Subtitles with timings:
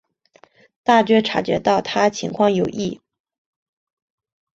[0.83, 2.99] 大家察觉到她状况有异